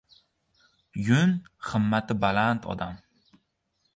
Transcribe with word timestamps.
—Yun 1.07 1.35
himmati 1.67 2.17
baland 2.25 2.65
odam 2.75 2.99